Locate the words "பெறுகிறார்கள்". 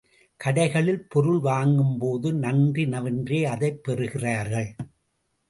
3.83-4.75